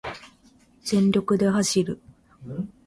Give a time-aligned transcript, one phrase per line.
[0.83, 2.01] 全力で走る